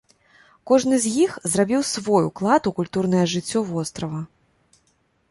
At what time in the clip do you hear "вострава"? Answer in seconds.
3.69-4.23